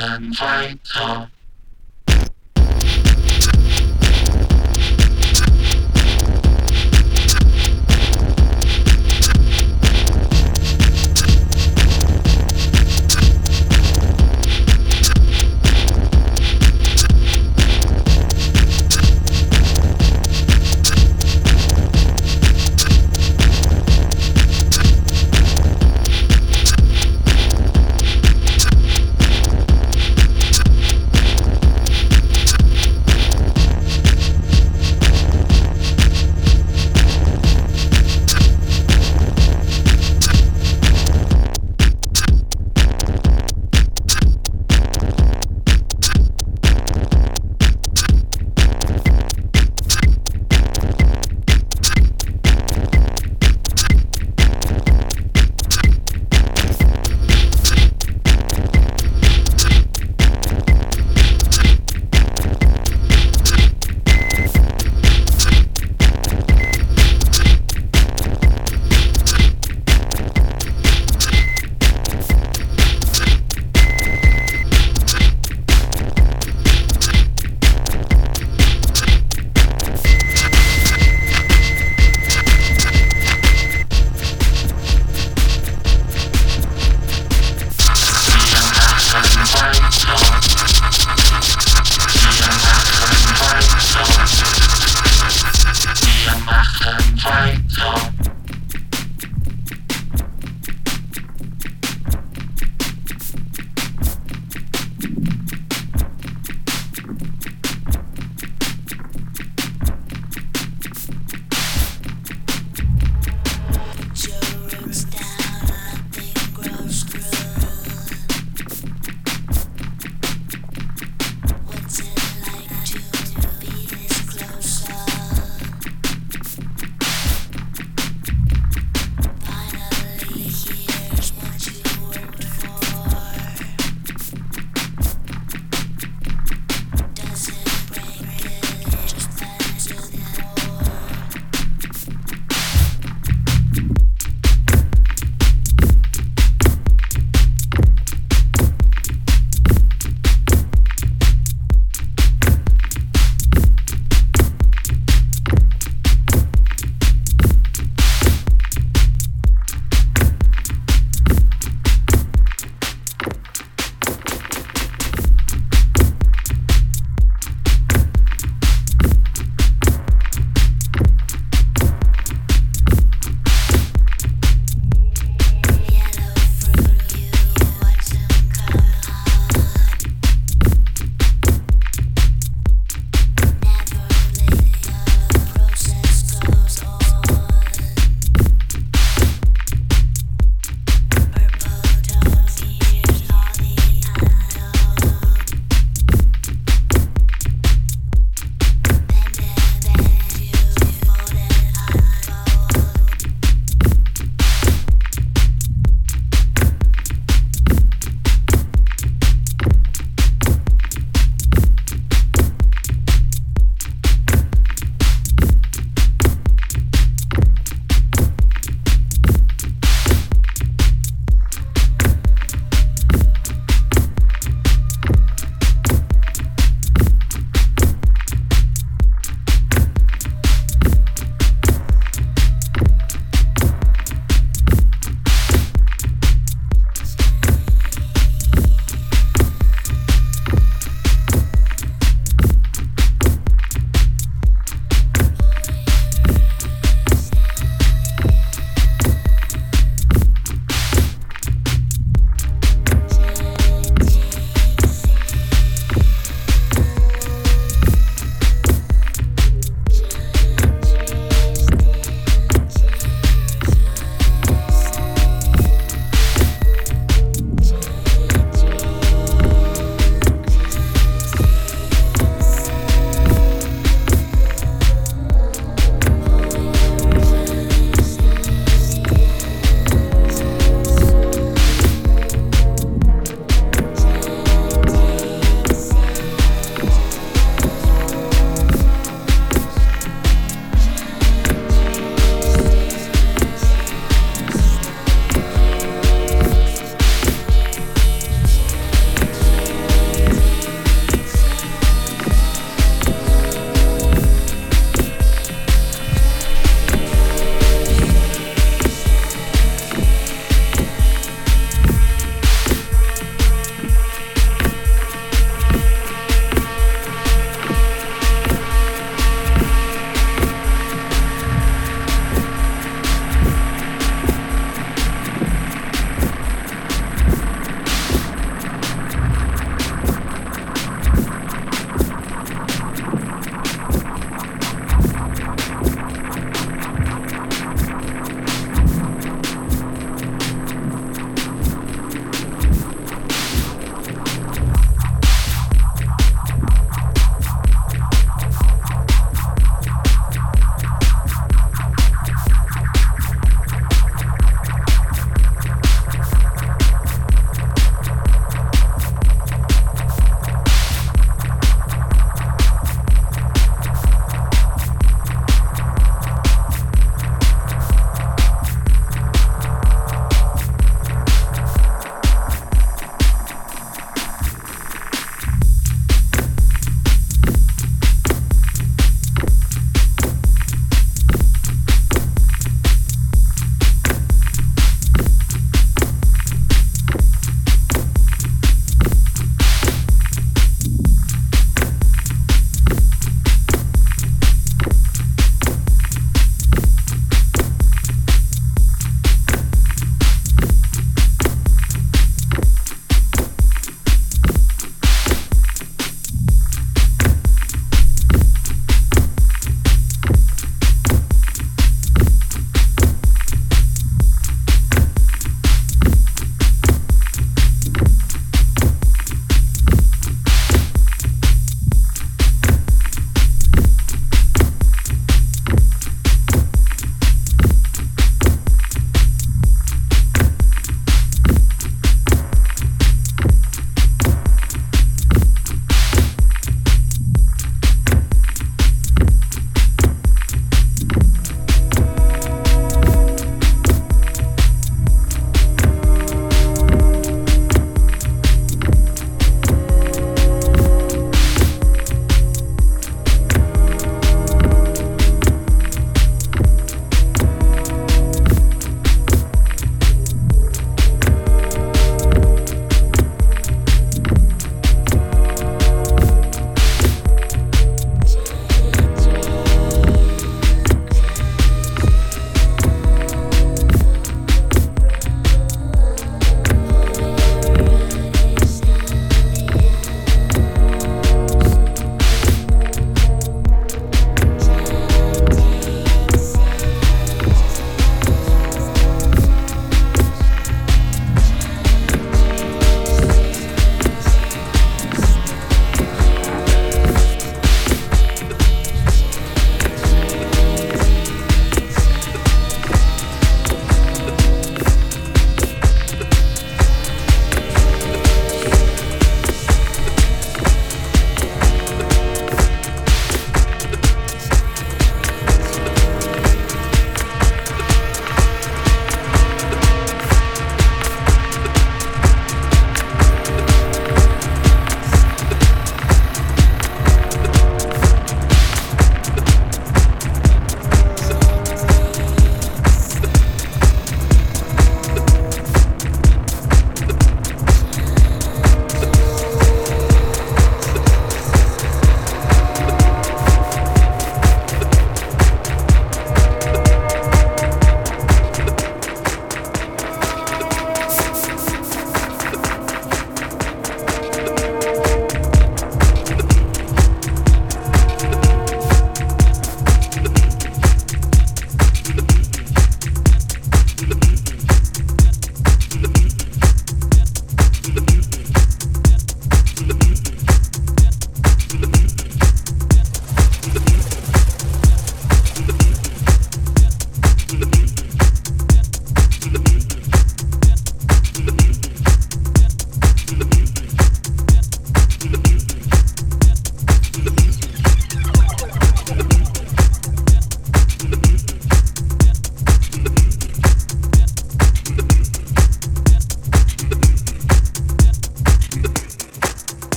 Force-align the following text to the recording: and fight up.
and 0.00 0.36
fight 0.36 0.78
up. 0.96 1.28